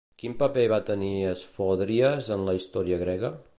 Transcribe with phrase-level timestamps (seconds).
[0.21, 3.35] Quin paper va tenir Esfòdries en la història grega?